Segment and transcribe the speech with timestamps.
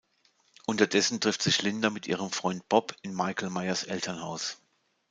[0.65, 4.57] Unterdessen trifft sich Lynda mit ihrem Freund Bob in Michael Myers Elternhaus.